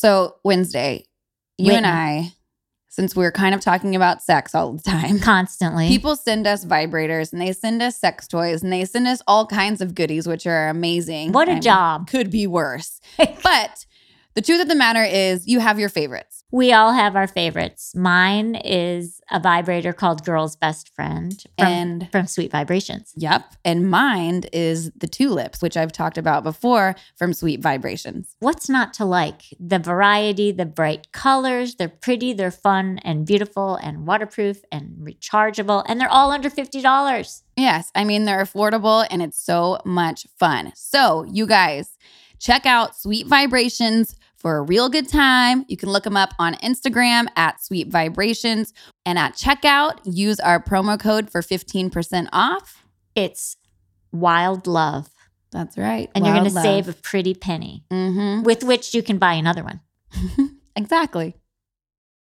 So, 0.00 0.36
Wednesday, 0.44 1.06
you 1.56 1.72
and 1.72 1.84
I, 1.84 2.32
since 2.86 3.16
we're 3.16 3.32
kind 3.32 3.52
of 3.52 3.60
talking 3.60 3.96
about 3.96 4.22
sex 4.22 4.54
all 4.54 4.74
the 4.74 4.80
time, 4.80 5.18
Constantly. 5.18 5.88
people 5.88 6.14
send 6.14 6.46
us 6.46 6.64
vibrators 6.64 7.32
and 7.32 7.42
they 7.42 7.52
send 7.52 7.82
us 7.82 7.96
sex 7.96 8.28
toys 8.28 8.62
and 8.62 8.72
they 8.72 8.84
send 8.84 9.08
us 9.08 9.22
all 9.26 9.44
kinds 9.44 9.80
of 9.80 9.96
goodies, 9.96 10.28
which 10.28 10.46
are 10.46 10.68
amazing. 10.68 11.32
what 11.32 11.48
I 11.48 11.50
a 11.50 11.54
mean, 11.54 11.62
job. 11.62 12.08
Could 12.08 12.30
be 12.30 12.46
worse. 12.46 13.00
but 13.42 13.86
the 14.38 14.42
truth 14.42 14.62
of 14.62 14.68
the 14.68 14.76
matter 14.76 15.02
is, 15.02 15.48
you 15.48 15.58
have 15.58 15.80
your 15.80 15.88
favorites. 15.88 16.44
We 16.52 16.72
all 16.72 16.92
have 16.92 17.16
our 17.16 17.26
favorites. 17.26 17.92
Mine 17.96 18.54
is 18.54 19.20
a 19.32 19.40
vibrator 19.40 19.92
called 19.92 20.24
Girl's 20.24 20.54
Best 20.54 20.94
Friend 20.94 21.34
from, 21.58 21.66
And 21.66 22.08
from 22.12 22.28
Sweet 22.28 22.52
Vibrations. 22.52 23.12
Yep. 23.16 23.56
And 23.64 23.90
mine 23.90 24.44
is 24.52 24.92
the 24.92 25.08
tulips, 25.08 25.60
which 25.60 25.76
I've 25.76 25.90
talked 25.90 26.18
about 26.18 26.44
before 26.44 26.94
from 27.16 27.32
Sweet 27.32 27.60
Vibrations. 27.60 28.36
What's 28.38 28.68
not 28.68 28.94
to 28.94 29.04
like? 29.04 29.42
The 29.58 29.80
variety, 29.80 30.52
the 30.52 30.66
bright 30.66 31.10
colors, 31.10 31.74
they're 31.74 31.88
pretty, 31.88 32.32
they're 32.32 32.52
fun 32.52 33.00
and 33.02 33.26
beautiful 33.26 33.74
and 33.74 34.06
waterproof 34.06 34.62
and 34.70 34.98
rechargeable, 35.00 35.84
and 35.88 36.00
they're 36.00 36.08
all 36.08 36.30
under 36.30 36.48
$50. 36.48 37.42
Yes. 37.56 37.90
I 37.92 38.04
mean, 38.04 38.22
they're 38.22 38.44
affordable 38.44 39.04
and 39.10 39.20
it's 39.20 39.36
so 39.44 39.80
much 39.84 40.28
fun. 40.38 40.70
So, 40.76 41.24
you 41.24 41.44
guys, 41.44 41.98
check 42.38 42.66
out 42.66 42.96
Sweet 42.96 43.26
Vibrations 43.26 44.14
for 44.38 44.56
a 44.56 44.62
real 44.62 44.88
good 44.88 45.08
time. 45.08 45.64
You 45.68 45.76
can 45.76 45.88
look 45.90 46.04
them 46.04 46.16
up 46.16 46.32
on 46.38 46.54
Instagram 46.56 47.26
at 47.36 47.62
Sweet 47.62 47.88
Vibrations. 47.88 48.72
And 49.04 49.18
at 49.18 49.34
checkout, 49.34 49.98
use 50.04 50.38
our 50.40 50.62
promo 50.62 50.98
code 50.98 51.28
for 51.30 51.42
15% 51.42 52.28
off. 52.32 52.84
It's 53.14 53.56
wild 54.12 54.66
love. 54.66 55.08
That's 55.50 55.76
right. 55.76 56.08
And 56.14 56.24
you're 56.24 56.34
going 56.34 56.44
to 56.44 56.50
save 56.50 56.88
a 56.88 56.92
pretty 56.92 57.34
penny 57.34 57.84
Mm-hmm. 57.90 58.42
with 58.44 58.62
which 58.62 58.94
you 58.94 59.02
can 59.02 59.18
buy 59.18 59.34
another 59.34 59.64
one. 59.64 59.80
Exactly. 60.76 61.34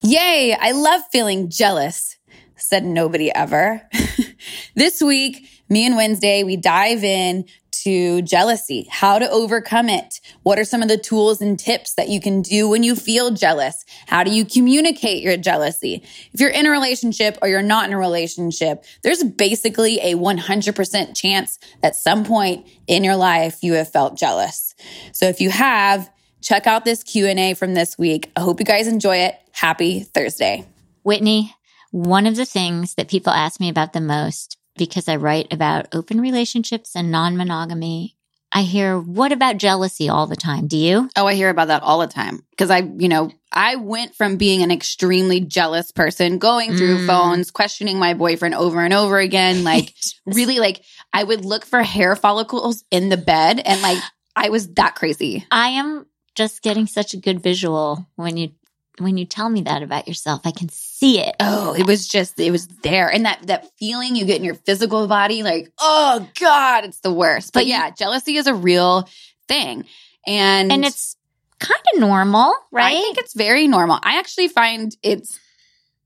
Yay, 0.02 0.55
I 0.58 0.71
love 0.71 1.02
feeling 1.12 1.49
jealous, 1.49 2.18
said 2.55 2.86
nobody 2.86 3.30
ever. 3.36 3.82
this 4.76 5.02
week, 5.02 5.49
me 5.68 5.86
and 5.86 5.98
Wednesday, 5.98 6.43
we 6.43 6.55
dive 6.55 7.04
in 7.04 7.43
to 7.86 8.24
jealousy, 8.24 8.88
how 8.90 9.20
to 9.20 9.30
overcome 9.30 9.90
it. 9.90 10.20
What 10.41 10.58
are 10.58 10.66
some 10.66 10.82
of 10.82 10.88
the 10.88 10.98
tools 10.98 11.40
and 11.40 11.58
tips 11.58 11.94
that 11.94 12.10
you 12.10 12.20
can 12.20 12.42
do 12.42 12.68
when 12.68 12.82
you 12.82 12.96
feel 12.96 13.30
jealous? 13.30 13.86
How 14.08 14.24
do 14.24 14.32
you 14.32 14.44
communicate 14.44 15.22
your 15.22 15.38
jealousy? 15.38 16.04
If 16.34 16.42
you're 16.42 16.50
in 16.50 16.66
a 16.66 16.72
relationship 16.72 17.38
or 17.44 17.48
you're 17.48 17.62
not 17.62 17.88
in 17.88 17.94
a 17.94 17.98
relationship, 18.00 18.84
there's 19.04 19.24
basically 19.24 20.00
a 20.00 20.16
100% 20.16 21.16
chance 21.16 21.60
that 21.84 21.96
some 21.96 22.26
point 22.26 22.68
in 22.88 23.04
your 23.04 23.16
life 23.16 23.60
you 23.62 23.74
have 23.74 23.92
felt 23.92 24.18
jealous. 24.18 24.74
So 25.12 25.27
if 25.27 25.40
you 25.40 25.52
have, 25.52 26.10
check 26.42 26.66
out 26.66 26.86
this 26.86 27.04
Q&A 27.04 27.54
from 27.54 27.76
this 27.76 27.99
week. 27.99 28.32
I 28.36 28.42
hope 28.42 28.60
you 28.60 28.66
guys 28.66 28.88
enjoy 28.88 29.18
it. 29.18 29.36
Happy 29.52 29.99
Thursday. 29.99 30.66
Whitney, 31.04 31.54
one 31.92 32.26
of 32.26 32.36
the 32.36 32.46
things 32.46 32.96
that 32.96 33.10
people 33.10 33.32
ask 33.32 33.60
me 33.60 33.70
about 33.70 33.94
the 33.94 34.02
most 34.02 34.58
because 34.77 35.07
I 35.07 35.15
write 35.15 35.51
about 35.51 35.87
open 35.93 36.20
relationships 36.21 36.95
and 36.95 37.12
non 37.12 37.37
monogamy, 37.37 38.15
I 38.51 38.62
hear, 38.62 38.98
what 38.98 39.34
about 39.34 39.57
jealousy 39.57 40.07
all 40.07 40.27
the 40.27 40.35
time? 40.37 40.68
Do 40.68 40.77
you? 40.77 41.09
Oh, 41.18 41.27
I 41.27 41.34
hear 41.34 41.49
about 41.49 41.68
that 41.68 41.84
all 41.84 41.99
the 41.99 42.07
time 42.07 42.45
because 42.51 42.71
I, 42.71 42.90
you 42.98 43.09
know, 43.09 43.31
I 43.51 43.76
went 43.76 44.15
from 44.15 44.37
being 44.37 44.63
an 44.63 44.71
extremely 44.71 45.41
jealous 45.41 45.91
person, 45.91 46.37
going 46.37 46.76
through 46.76 46.99
Mm. 46.99 47.07
phones, 47.07 47.51
questioning 47.51 47.99
my 47.99 48.13
boyfriend 48.13 48.55
over 48.55 48.79
and 48.81 48.93
over 48.93 49.20
again, 49.20 49.63
like 49.65 49.93
really 50.26 50.59
like 50.59 50.84
I 51.12 51.23
would 51.23 51.43
look 51.43 51.65
for 51.65 51.81
hair 51.84 52.15
follicles 52.15 52.84
in 52.91 53.09
the 53.09 53.18
bed 53.18 53.59
and 53.59 53.81
like 53.81 53.99
I 54.37 54.49
was 54.49 54.73
that 54.76 54.96
crazy. 54.96 55.46
I 55.51 55.70
am 55.70 56.05
just 56.35 56.62
getting 56.62 56.87
such 56.87 57.13
a 57.13 57.18
good 57.18 57.41
visual 57.41 58.07
when 58.15 58.37
you 58.37 58.51
when 58.99 59.18
you 59.18 59.26
tell 59.26 59.49
me 59.49 59.62
that 59.62 59.84
about 59.84 60.07
yourself. 60.07 60.41
I 60.46 60.51
can 60.51 60.70
see 60.70 61.20
it. 61.20 61.35
Oh, 61.40 61.74
it 61.76 61.85
was 61.85 62.07
just 62.07 62.40
it 62.40 62.51
was 62.51 62.68
there. 62.84 63.10
And 63.12 63.26
that 63.26 63.46
that 63.48 63.68
feeling 63.77 64.16
you 64.16 64.25
get 64.25 64.38
in 64.38 64.44
your 64.44 64.56
physical 64.56 65.08
body 65.08 65.44
like, 65.44 65.72
"Oh 65.80 66.28
god, 66.40 66.86
it's 66.86 67.00
the 67.02 67.12
worst." 67.12 67.53
But, 67.53 67.59
But 67.59 67.66
you- 67.66 67.74
yeah, 67.74 67.90
jealousy 67.92 68.38
is 68.38 68.47
a 68.47 68.53
real 68.56 69.08
thing. 69.47 69.86
And 70.25 70.72
And 70.72 70.86
it's 70.86 71.16
kind 71.59 71.81
of 71.94 72.00
normal, 72.00 72.53
right? 72.72 72.96
I 72.97 73.02
think 73.02 73.18
it's 73.18 73.34
very 73.34 73.68
normal. 73.68 74.00
I 74.03 74.18
actually 74.20 74.47
find 74.47 74.96
it's 75.03 75.40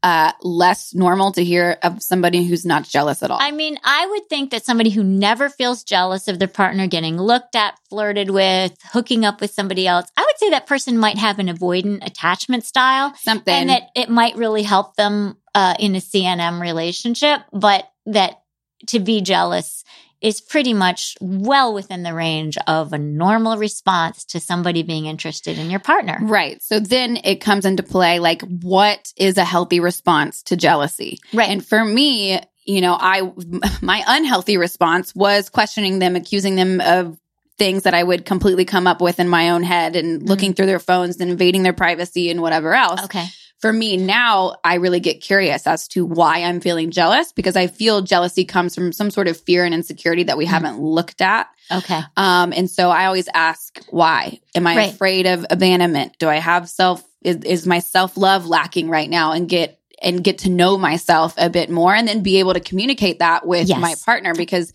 uh, 0.02 0.32
less 0.42 0.94
normal 0.94 1.32
to 1.34 1.44
hear 1.44 1.78
of 1.84 2.02
somebody 2.02 2.46
who's 2.46 2.66
not 2.66 2.84
jealous 2.84 3.22
at 3.22 3.32
all. 3.32 3.38
I 3.42 3.52
mean, 3.52 3.78
I 3.84 4.08
would 4.08 4.30
think 4.30 4.52
that 4.52 4.66
somebody 4.66 4.90
who 4.90 5.04
never 5.04 5.50
feels 5.50 5.84
jealous 5.84 6.28
of 6.28 6.40
their 6.40 6.48
partner 6.48 6.88
getting 6.88 7.18
looked 7.18 7.56
at, 7.56 7.78
flirted 7.90 8.30
with, 8.30 8.76
hooking 8.92 9.26
up 9.26 9.42
with 9.42 9.52
somebody 9.52 9.88
else, 9.88 10.10
I 10.16 10.22
would 10.22 10.38
say 10.38 10.50
that 10.52 10.68
person 10.68 10.98
might 10.98 11.18
have 11.18 11.40
an 11.40 11.48
avoidant 11.48 12.06
attachment 12.06 12.64
style 12.64 13.14
Something. 13.18 13.54
and 13.54 13.70
that 13.70 13.90
it 13.96 14.10
might 14.10 14.36
really 14.36 14.64
help 14.64 14.96
them 14.96 15.38
uh, 15.54 15.76
in 15.80 15.96
a 15.96 16.00
CNM 16.00 16.62
relationship, 16.62 17.42
but 17.52 17.90
that 18.06 18.42
to 18.88 19.00
be 19.00 19.22
jealous 19.22 19.84
is 20.22 20.42
pretty 20.42 20.74
much 20.74 21.18
well 21.22 21.74
within 21.74 22.04
the 22.04 22.14
range 22.14 22.58
of 22.68 22.92
a 22.92 22.98
normal 22.98 23.58
response 23.58 24.26
to 24.26 24.40
somebody 24.40 24.84
being 24.84 25.06
interested 25.06 25.58
in 25.58 25.70
your 25.70 25.80
partner. 25.80 26.20
right. 26.22 26.62
So 26.62 26.80
then 26.80 27.18
it 27.24 27.38
comes 27.38 27.66
into 27.66 27.84
play 27.84 28.20
like, 28.20 28.42
what 28.42 29.14
is 29.16 29.38
a 29.38 29.46
healthy 29.46 29.80
response 29.80 30.44
to 30.44 30.58
jealousy? 30.58 31.20
Right. 31.34 31.50
And 31.50 31.66
for 31.66 31.84
me, 31.84 32.40
you 32.66 32.82
know, 32.82 32.98
I, 33.00 33.32
my 33.82 34.04
unhealthy 34.08 34.58
response 34.58 35.16
was 35.16 35.50
questioning 35.50 36.00
them, 36.00 36.16
accusing 36.16 36.56
them 36.56 36.82
of 36.82 37.18
things 37.58 37.84
that 37.84 37.94
I 37.94 38.04
would 38.04 38.26
completely 38.26 38.66
come 38.66 38.88
up 38.88 39.02
with 39.02 39.20
in 39.20 39.28
my 39.28 39.52
own 39.52 39.64
head 39.64 39.96
and 39.96 40.28
looking 40.28 40.52
mm-hmm. 40.52 40.56
through 40.56 40.66
their 40.66 40.80
phones 40.80 41.20
and 41.20 41.30
invading 41.30 41.64
their 41.64 41.74
privacy 41.74 42.30
and 42.32 42.42
whatever 42.42 42.74
else. 42.74 43.04
okay. 43.04 43.26
For 43.60 43.72
me 43.74 43.98
now 43.98 44.56
i 44.64 44.76
really 44.76 45.00
get 45.00 45.22
curious 45.22 45.68
as 45.68 45.88
to 45.88 46.06
why 46.06 46.44
i'm 46.44 46.60
feeling 46.60 46.92
jealous 46.92 47.32
because 47.32 47.56
i 47.56 47.68
feel 47.68 48.02
jealousy 48.02 48.46
comes 48.46 48.74
from 48.76 48.92
some 48.92 49.10
sort 49.12 49.28
of 49.28 49.38
fear 49.38 49.66
and 49.66 49.74
insecurity 49.74 50.24
that 50.24 50.38
we 50.38 50.46
Mhm. 50.46 50.50
haven't 50.50 50.80
looked 50.82 51.22
at 51.22 51.48
Okay. 51.72 52.02
um, 52.18 52.52
and 52.56 52.70
so 52.70 52.90
i 52.90 53.06
always 53.06 53.28
ask 53.34 53.80
why 53.90 54.40
am 54.56 54.66
i 54.68 54.76
Right. 54.76 54.94
afraid 54.94 55.26
of 55.28 55.46
abandonment 55.50 56.16
do 56.20 56.28
i 56.30 56.38
have 56.38 56.70
self 56.70 57.04
is, 57.22 57.38
is 57.44 57.68
my 57.68 57.80
self-love 57.80 58.48
lacking 58.48 58.90
right 58.90 59.10
now 59.10 59.34
and 59.34 59.50
get 59.50 59.78
and 60.02 60.24
get 60.24 60.38
to 60.40 60.50
know 60.50 60.78
myself 60.78 61.34
a 61.38 61.50
bit 61.50 61.70
more 61.70 61.94
and 61.94 62.08
then 62.08 62.24
be 62.24 62.40
able 62.40 62.54
to 62.54 62.62
communicate 62.62 63.20
that 63.20 63.46
with 63.46 63.68
Yes. 63.68 63.80
my 63.80 63.96
partner 64.06 64.34
because 64.34 64.72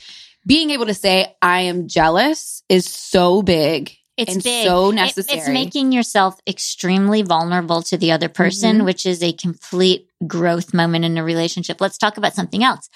being 0.46 0.68
able 0.70 0.84
to 0.86 0.92
say 0.94 1.34
i 1.40 1.60
am 1.60 1.88
jealous 1.88 2.62
is 2.68 2.84
so 2.84 3.40
big 3.40 3.96
It's 4.16 4.32
and 4.34 4.42
big. 4.42 4.66
so 4.66 4.90
It- 4.90 4.94
necessary 4.94 5.38
it's 5.38 5.48
making 5.48 5.90
yourself 5.92 6.36
extremely 6.46 7.22
vulnerable 7.22 7.82
to 7.82 7.96
the 7.96 8.12
other 8.12 8.28
person, 8.28 8.80
Mhm. 8.80 8.84
which 8.84 9.06
is 9.06 9.22
a 9.22 9.32
complete 9.32 10.06
growth 10.26 10.72
moment 10.72 11.04
in 11.04 11.18
a 11.18 11.24
relationship. 11.24 11.80
Let's 11.80 11.98
talk 11.98 12.16
about 12.16 12.34
something 12.34 12.62
else. 12.62 12.88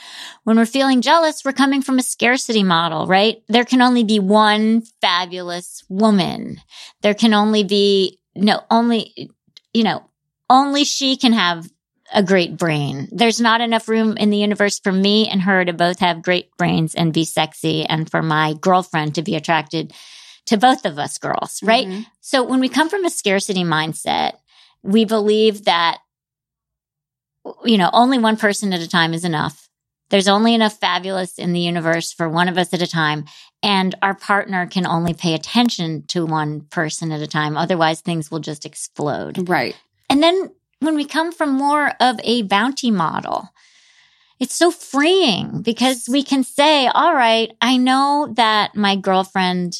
When 0.44 0.56
we're 0.56 0.64
feeling 0.66 1.00
jealous, 1.02 1.44
we're 1.44 1.52
coming 1.52 1.82
from 1.82 1.98
a 1.98 2.02
scarcity 2.04 2.62
model, 2.62 3.06
right? 3.06 3.42
There 3.48 3.64
can 3.64 3.82
only 3.82 4.04
be 4.04 4.20
one 4.20 4.82
fabulous 5.00 5.82
woman. 5.88 6.60
There 7.02 7.14
can 7.14 7.34
only 7.34 7.64
be, 7.64 8.18
no, 8.36 8.62
only, 8.70 9.30
you 9.74 9.82
know, 9.82 10.04
only 10.48 10.84
she 10.84 11.16
can 11.16 11.32
have 11.32 11.68
a 12.14 12.22
great 12.22 12.56
brain. 12.56 13.08
There's 13.12 13.40
not 13.40 13.60
enough 13.60 13.86
room 13.88 14.16
in 14.16 14.30
the 14.30 14.38
universe 14.38 14.78
for 14.78 14.92
me 14.92 15.28
and 15.28 15.42
her 15.42 15.62
to 15.64 15.74
both 15.74 15.98
have 15.98 16.22
great 16.22 16.48
brains 16.56 16.94
and 16.94 17.12
be 17.12 17.24
sexy 17.24 17.84
and 17.84 18.10
for 18.10 18.22
my 18.22 18.54
girlfriend 18.54 19.16
to 19.16 19.22
be 19.22 19.34
attracted 19.34 19.92
to 20.48 20.56
both 20.56 20.86
of 20.86 20.98
us 20.98 21.18
girls, 21.18 21.60
right? 21.62 21.86
Mhm. 21.86 22.06
So 22.20 22.42
when 22.42 22.60
we 22.60 22.68
come 22.68 22.88
from 22.88 23.04
a 23.04 23.10
scarcity 23.10 23.64
mindset, 23.64 24.32
we 24.82 25.04
believe 25.04 25.64
that, 25.64 25.98
you 27.64 27.76
know, 27.76 27.90
only 27.92 28.18
one 28.18 28.36
person 28.36 28.72
at 28.72 28.80
a 28.80 28.88
time 28.88 29.12
is 29.12 29.24
enough. 29.24 29.68
There's 30.08 30.28
only 30.28 30.54
enough 30.54 30.78
fabulous 30.78 31.38
in 31.38 31.52
the 31.52 31.60
universe 31.60 32.12
for 32.12 32.30
one 32.30 32.48
of 32.48 32.56
us 32.56 32.72
at 32.72 32.80
a 32.80 32.86
time. 32.86 33.26
And 33.62 33.94
our 34.00 34.14
partner 34.14 34.66
can 34.66 34.86
only 34.86 35.12
pay 35.12 35.34
attention 35.34 36.04
to 36.08 36.24
one 36.24 36.62
person 36.70 37.12
at 37.12 37.20
a 37.20 37.26
time. 37.26 37.56
Otherwise, 37.56 38.00
things 38.00 38.30
will 38.30 38.38
just 38.40 38.64
explode. 38.64 39.48
right 39.48 39.76
And 40.08 40.22
then 40.22 40.50
when 40.80 40.94
we 40.94 41.04
come 41.04 41.32
from 41.32 41.50
more 41.50 41.92
of 42.00 42.18
a 42.24 42.42
bounty 42.42 42.90
model, 42.90 43.50
it's 44.40 44.54
so 44.54 44.70
freeing 44.70 45.60
because 45.60 46.08
we 46.08 46.22
can 46.22 46.44
say, 46.44 46.86
all 46.86 47.12
right, 47.14 47.52
I 47.60 47.76
know 47.76 48.32
that 48.36 48.76
my 48.76 48.96
girlfriend 48.96 49.76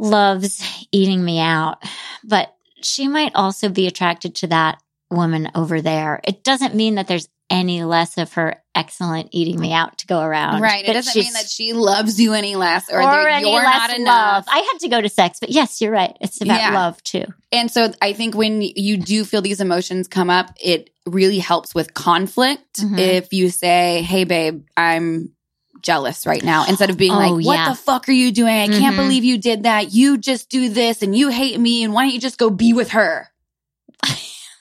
loves 0.00 0.62
eating 0.92 1.24
me 1.24 1.38
out, 1.40 1.78
but 2.24 2.54
she 2.82 3.06
might 3.08 3.32
also 3.34 3.68
be 3.68 3.86
attracted 3.86 4.34
to 4.36 4.46
that 4.48 4.82
woman 5.10 5.50
over 5.54 5.80
there. 5.82 6.20
It 6.24 6.42
doesn't 6.42 6.74
mean 6.74 6.94
that 6.96 7.06
there's 7.08 7.28
any 7.50 7.82
less 7.82 8.16
of 8.16 8.32
her 8.34 8.62
excellent 8.76 9.28
eating 9.32 9.58
me 9.60 9.72
out 9.72 9.98
to 9.98 10.06
go 10.06 10.20
around. 10.20 10.60
Right. 10.62 10.88
It 10.88 10.92
doesn't 10.92 11.20
mean 11.20 11.32
that 11.32 11.48
she 11.48 11.72
loves 11.72 12.20
you 12.20 12.32
any 12.32 12.54
less 12.54 12.88
or, 12.88 12.98
or, 13.00 13.02
that 13.02 13.40
you're 13.42 13.50
less 13.54 13.64
not 13.64 13.90
love. 13.90 13.98
enough. 13.98 14.44
I 14.48 14.58
had 14.58 14.78
to 14.82 14.88
go 14.88 15.00
to 15.00 15.08
sex, 15.08 15.38
but 15.40 15.50
yes, 15.50 15.80
you're 15.80 15.90
right. 15.90 16.16
It's 16.20 16.40
about 16.40 16.60
Yeah. 16.60 16.74
love 16.74 17.02
too. 17.02 17.24
and 17.50 17.68
so 17.68 17.92
I 18.00 18.12
think 18.12 18.36
when 18.36 18.62
you 18.62 18.96
do 18.98 19.24
feel 19.24 19.42
these 19.42 19.60
emotions 19.60 20.06
come 20.06 20.30
up, 20.30 20.54
it 20.62 20.90
really 21.06 21.40
helps 21.40 21.74
with 21.74 21.92
conflict. 21.92 22.80
Mhm. 22.80 22.98
If 23.00 23.32
you 23.32 23.50
say, 23.50 24.02
Hey, 24.02 24.22
babe, 24.22 24.64
I'm 24.76 25.32
jealous 25.82 26.26
right 26.26 26.42
now 26.42 26.64
instead 26.68 26.90
of 26.90 26.96
being 26.96 27.12
Oh, 27.12 27.16
like, 27.16 27.32
what 27.46 27.54
yeah. 27.54 27.68
the 27.70 27.74
fuck 27.74 28.08
are 28.08 28.12
you 28.12 28.32
doing? 28.32 28.54
I 28.54 28.68
can't 28.68 28.94
Mhm. 28.94 28.98
believe 28.98 29.24
you 29.24 29.38
did 29.38 29.62
that. 29.64 29.92
You 29.92 30.18
just 30.18 30.48
do 30.48 30.68
this 30.68 31.02
and 31.02 31.16
you 31.16 31.28
hate 31.28 31.58
me. 31.58 31.82
And 31.84 31.92
why 31.92 32.04
don't 32.04 32.14
you 32.14 32.20
just 32.20 32.38
go 32.38 32.50
be 32.50 32.72
with 32.72 32.90
her? 32.90 33.28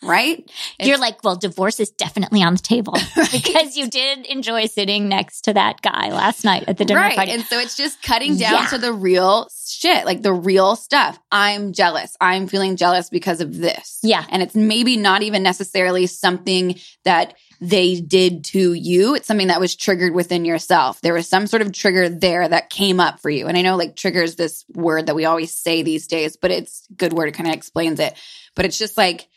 Right? 0.02 0.50
You're 0.80 0.98
like, 0.98 1.24
well, 1.24 1.36
divorce 1.36 1.80
is 1.80 1.92
definitely 1.92 2.42
on 2.42 2.54
the 2.54 2.60
table 2.60 2.94
because 3.32 3.76
you 3.76 3.90
did 3.90 4.26
enjoy 4.26 4.66
sitting 4.68 5.10
next 5.10 5.42
to 5.42 5.54
that 5.54 5.82
guy 5.82 6.12
last 6.12 6.46
night 6.46 6.66
at 6.68 6.78
the 6.78 6.86
dinner 6.86 7.00
right. 7.00 7.16
party. 7.16 7.32
And 7.32 7.44
so 7.44 7.60
it's 7.60 7.76
just 7.76 8.02
cutting 8.02 8.38
down 8.38 8.54
Yeah. 8.54 8.66
to 8.68 8.78
the 8.78 8.94
real 8.94 9.50
shit, 9.68 10.06
like 10.06 10.22
the 10.22 10.34
real 10.34 10.76
stuff. 10.76 11.20
I'm 11.32 11.74
jealous. 11.74 12.16
I'm 12.20 12.48
feeling 12.48 12.76
jealous 12.76 13.10
because 13.10 13.42
of 13.42 13.58
this. 13.58 14.00
Yeah. 14.04 14.26
And 14.30 14.42
it's 14.42 14.56
maybe 14.56 14.98
not 14.98 15.22
even 15.22 15.44
necessarily 15.44 16.08
something 16.08 16.80
that 17.06 17.36
they 17.62 18.00
did 18.00 18.46
to 18.46 18.74
you. 18.74 19.16
It's 19.16 19.28
something 19.28 19.48
that 19.48 19.60
was 19.60 19.76
triggered 19.76 20.14
within 20.14 20.46
yourself. 20.46 21.02
There 21.02 21.14
was 21.14 21.28
some 21.28 21.46
sort 21.46 21.62
of 21.62 21.74
trigger 21.74 22.08
there 22.08 22.48
that 22.48 22.70
came 22.70 23.02
up 23.02 23.20
for 23.20 23.30
you. 23.30 23.48
And 23.48 23.58
I 23.58 23.62
know 23.64 23.76
like 23.76 23.98
triggers 23.98 24.36
this 24.36 24.64
word 24.74 25.08
that 25.08 25.16
we 25.16 25.26
always 25.26 25.54
say 25.54 25.84
these 25.84 26.08
days, 26.08 26.38
but 26.38 26.52
it's 26.52 26.88
a 26.90 26.94
good 26.94 27.12
word. 27.12 27.28
It 27.28 27.34
kind 27.34 27.50
of 27.50 27.56
explains 27.56 28.00
it. 28.00 28.14
But 28.56 28.64
it's 28.64 28.78
just 28.78 28.98
like, 28.98 29.28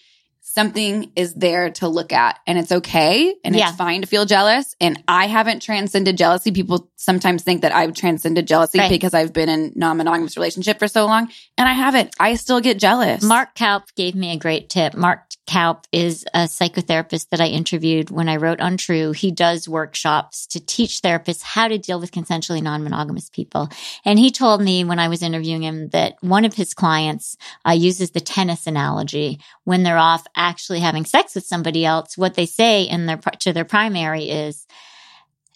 something 0.54 1.10
is 1.16 1.34
there 1.34 1.70
to 1.70 1.88
look 1.88 2.12
at 2.12 2.38
and 2.46 2.58
it's 2.58 2.70
okay 2.72 3.34
and 3.44 3.54
Yeah. 3.56 3.68
it's 3.68 3.76
fine 3.76 4.02
to 4.02 4.06
feel 4.06 4.24
jealous 4.26 4.74
and 4.80 5.02
i 5.08 5.26
haven't 5.26 5.62
transcended 5.62 6.16
jealousy 6.18 6.50
people 6.52 6.90
sometimes 6.96 7.42
think 7.42 7.62
that 7.62 7.74
i've 7.74 7.94
transcended 7.94 8.46
jealousy 8.46 8.78
Right. 8.78 8.90
because 8.90 9.14
i've 9.14 9.32
been 9.32 9.48
in 9.48 9.72
non-monogamous 9.76 10.36
relationship 10.36 10.78
for 10.78 10.88
so 10.88 11.06
long 11.06 11.30
and 11.56 11.68
i 11.68 11.72
haven't 11.72 12.14
i 12.20 12.34
still 12.34 12.60
get 12.60 12.78
jealous 12.78 13.22
Mark 13.22 13.54
Kaup 13.54 13.84
gave 13.96 14.14
me 14.14 14.32
a 14.32 14.36
great 14.36 14.68
tip. 14.68 14.94
Mark 14.94 15.20
Kaup 15.46 15.84
is 15.90 16.24
a 16.34 16.44
psychotherapist 16.44 17.28
that 17.30 17.40
I 17.40 17.46
interviewed 17.46 18.10
when 18.10 18.28
I 18.28 18.36
wrote 18.36 18.60
Untrue. 18.60 19.12
He 19.12 19.32
does 19.32 19.68
workshops 19.68 20.46
to 20.48 20.60
teach 20.64 21.02
therapists 21.02 21.42
how 21.42 21.68
to 21.68 21.78
deal 21.78 21.98
with 21.98 22.12
consensually 22.12 22.62
non 22.62 22.84
monogamous 22.84 23.28
people. 23.28 23.68
And 24.04 24.18
he 24.18 24.30
told 24.30 24.62
me 24.62 24.84
when 24.84 25.00
I 25.00 25.08
was 25.08 25.22
interviewing 25.22 25.64
him 25.64 25.88
that 25.88 26.14
one 26.20 26.44
of 26.44 26.54
his 26.54 26.74
clients 26.74 27.36
uh, 27.66 27.72
uses 27.72 28.12
the 28.12 28.20
tennis 28.20 28.66
analogy 28.66 29.40
when 29.64 29.82
they're 29.82 29.98
off 29.98 30.24
actually 30.36 30.80
having 30.80 31.04
sex 31.04 31.34
with 31.34 31.44
somebody 31.44 31.84
else. 31.84 32.16
What 32.16 32.34
they 32.34 32.46
say 32.46 32.84
in 32.84 33.06
their 33.06 33.16
to 33.16 33.52
their 33.52 33.64
primary 33.64 34.30
is, 34.30 34.66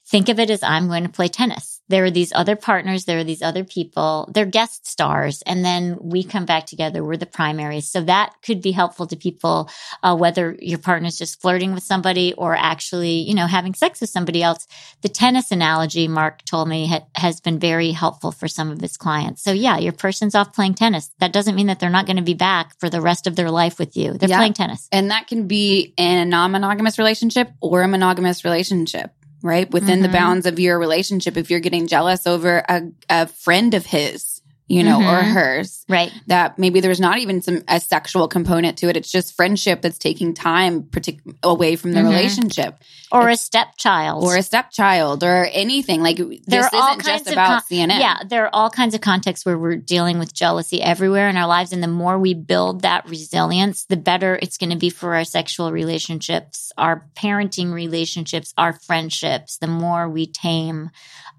think 0.09 0.29
of 0.29 0.39
it 0.39 0.51
as 0.51 0.63
I'm 0.63 0.89
going 0.89 1.03
to 1.05 1.09
play 1.09 1.29
tennis. 1.29 1.81
There 1.89 2.05
are 2.05 2.11
these 2.11 2.33
other 2.35 2.57
partners, 2.57 3.05
there 3.05 3.19
are 3.19 3.25
these 3.25 3.43
other 3.43 3.63
people, 3.63 4.29
they're 4.35 4.45
guest 4.45 4.89
stars, 4.89 5.43
and 5.47 5.65
then 5.65 5.97
we 6.01 6.25
come 6.25 6.45
back 6.45 6.67
together. 6.67 7.05
We're 7.05 7.17
the 7.17 7.27
primaries. 7.27 7.89
So 7.89 8.01
that 8.03 8.35
could 8.45 8.61
be 8.61 8.73
helpful 8.73 9.07
to 9.07 9.15
people, 9.17 9.71
uh, 10.03 10.17
whether 10.17 10.57
your 10.61 10.81
partner's 10.81 11.17
just 11.17 11.41
flirting 11.41 11.75
with 11.75 11.85
somebody 11.85 12.33
or 12.35 12.57
actually, 12.57 13.19
you 13.21 13.35
know, 13.35 13.47
having 13.47 13.73
sex 13.73 14.01
with 14.01 14.11
somebody 14.11 14.43
else. 14.43 14.67
The 15.03 15.09
tennis 15.09 15.53
analogy, 15.53 16.09
Mark 16.09 16.45
told 16.45 16.69
me, 16.69 16.89
ha- 16.89 17.07
has 17.15 17.41
been 17.41 17.61
very 17.61 17.93
helpful 17.93 18.33
for 18.33 18.49
some 18.49 18.73
of 18.73 18.81
his 18.81 18.97
clients. 18.97 19.43
So 19.45 19.53
yeah, 19.53 19.79
your 19.79 19.93
person's 19.93 20.35
off 20.35 20.53
playing 20.55 20.75
tennis. 20.75 21.11
That 21.21 21.33
doesn't 21.33 21.55
mean 21.55 21.69
that 21.69 21.79
they're 21.79 21.89
not 21.89 22.07
going 22.07 22.17
to 22.17 22.23
be 22.23 22.35
back 22.35 22.73
for 22.81 22.91
the 22.91 23.01
rest 23.01 23.29
of 23.29 23.37
their 23.37 23.51
life 23.53 23.79
with 23.79 23.97
you. 23.97 24.15
They're 24.15 24.29
Yeah. 24.29 24.39
playing 24.39 24.55
tennis. 24.55 24.89
and 24.91 25.11
that 25.13 25.29
can 25.29 25.47
be 25.47 25.95
in 25.97 26.19
a 26.19 26.25
non-monogamous 26.25 26.99
relationship 26.99 27.51
or 27.61 27.83
a 27.83 27.89
monogamous 27.89 28.45
relationship 28.45 29.13
right 29.47 29.71
within 29.71 30.03
the 30.03 30.09
Mhm. 30.09 30.13
bounds 30.13 30.47
of 30.47 30.59
your 30.59 30.79
relationship 30.79 31.37
if 31.37 31.51
you're 31.51 31.61
getting 31.61 31.87
jealous 31.87 32.27
over 32.27 32.65
a, 32.69 32.83
a 33.09 33.27
friend 33.27 33.75
of 33.75 33.87
his 33.87 34.36
you 34.69 34.83
know 34.83 34.99
or 34.99 35.23
Mhm. 35.23 35.33
hers 35.33 35.85
Right. 35.89 36.13
that 36.27 36.59
maybe 36.59 36.81
there's 36.81 36.99
not 37.01 37.19
even 37.19 37.41
some 37.41 37.63
a 37.69 37.79
sexual 37.79 38.27
component 38.27 38.77
to 38.79 38.89
it. 38.89 38.97
It's 38.97 39.11
just 39.11 39.37
friendship 39.37 39.81
that's 39.83 39.99
taking 39.99 40.35
time 40.35 40.83
partic- 40.83 41.21
away 41.43 41.77
from 41.77 41.93
the 41.93 42.01
Mhm. 42.01 42.09
relationship, 42.09 42.83
Or 43.13 43.29
a 43.29 43.37
stepchild. 43.37 44.25
or 44.25 44.37
a 44.37 44.43
stepchild, 44.43 45.23
or 45.23 45.49
anything. 45.53 46.03
Like 46.03 46.17
this 46.17 46.41
There 46.47 46.65
are 46.65 46.71
all 46.75 46.89
isn't 46.91 47.05
kinds 47.05 47.19
just 47.21 47.27
of 47.29 47.33
about 47.35 47.49
con- 47.49 47.63
CNM. 47.69 48.01
Yeah, 48.01 48.19
there 48.29 48.45
are 48.45 48.51
all 48.53 48.69
kinds 48.71 48.95
of 48.95 49.01
contexts 49.01 49.47
where 49.47 49.57
we're 49.59 49.77
dealing 49.77 50.19
with 50.19 50.35
jealousy 50.35 50.83
everywhere 50.83 51.29
in 51.29 51.37
our 51.37 51.47
lives. 51.47 51.73
And 51.73 51.83
the 51.83 51.87
more 51.89 52.19
we 52.19 52.35
build 52.35 52.83
that 52.83 53.09
resilience, 53.09 53.85
the 53.85 53.97
better 53.97 54.37
it's 54.43 54.57
going 54.59 54.71
to 54.71 54.77
be 54.77 54.91
for 54.91 55.15
our 55.15 55.25
sexual 55.25 55.71
relationships, 55.71 56.73
our 56.77 57.07
parenting 57.15 57.73
relationships, 57.73 58.53
our 58.59 58.73
friendships, 58.73 59.59
the 59.59 59.67
more 59.69 60.09
we 60.09 60.27
tame 60.27 60.91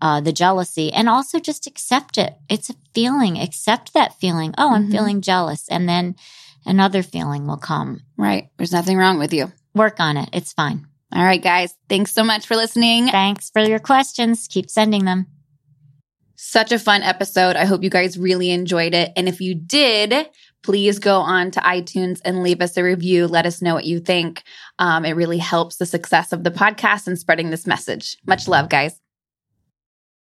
uh, 0.01 0.21
the 0.21 0.31
jealousy 0.33 0.91
and 0.93 1.09
also 1.09 1.39
just 1.39 1.67
accept 1.67 2.17
it. 2.17 2.35
It's 2.49 2.69
a 2.69 2.75
feeling. 2.93 3.39
Accept 3.39 3.93
that 3.93 4.19
feeling. 4.19 4.53
Oh, 4.57 4.73
I'm 4.73 4.87
Mhm. 4.87 4.91
feeling 4.91 5.21
jealous. 5.21 5.67
And 5.69 5.87
then 5.89 6.15
another 6.65 7.03
feeling 7.03 7.47
will 7.47 7.57
come. 7.57 8.01
right. 8.17 8.49
There's 8.57 8.71
nothing 8.71 8.97
wrong 8.97 9.19
with 9.19 9.33
you. 9.33 9.51
Work 9.75 9.99
on 9.99 10.17
it. 10.17 10.29
It's 10.33 10.53
fine. 10.53 10.87
All 11.13 11.23
right, 11.23 11.41
guys. 11.41 11.73
Thanks 11.87 12.11
so 12.13 12.23
much 12.23 12.45
for 12.47 12.55
listening. 12.55 13.07
Thanks 13.09 13.49
for 13.49 13.61
your 13.61 13.79
questions. 13.79 14.47
Keep 14.49 14.69
sending 14.69 15.05
them. 15.05 15.27
Such 16.35 16.71
a 16.71 16.79
fun 16.79 17.01
episode. 17.01 17.55
I 17.55 17.65
hope 17.65 17.83
you 17.83 17.89
guys 17.89 18.17
really 18.17 18.51
enjoyed 18.51 18.93
it. 18.93 19.11
And 19.15 19.27
if 19.27 19.41
you 19.41 19.55
did, 19.55 20.27
please 20.63 20.99
go 20.99 21.19
on 21.21 21.49
to 21.51 21.59
iTunes 21.61 22.19
and 22.25 22.43
leave 22.43 22.61
us 22.61 22.77
a 22.77 22.83
review. 22.83 23.27
Let 23.27 23.45
us 23.45 23.61
know 23.61 23.73
what 23.73 23.85
you 23.85 23.99
think. 23.99 24.43
Um, 24.77 25.05
it 25.05 25.13
really 25.13 25.39
helps 25.39 25.77
the 25.77 25.85
success 25.85 26.33
of 26.33 26.43
the 26.43 26.51
podcast 26.51 27.07
and 27.07 27.17
spreading 27.17 27.49
this 27.49 27.65
message. 27.65 28.17
Much 28.27 28.47
love, 28.47 28.69
guys. 28.69 28.99